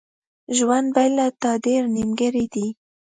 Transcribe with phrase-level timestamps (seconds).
[0.57, 2.67] ژوند بیله تا ډیر نیمګړی دی.